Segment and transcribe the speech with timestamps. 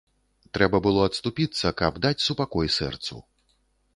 [0.57, 3.21] Трэба было адступіцца, каб даць супакой сэрцу.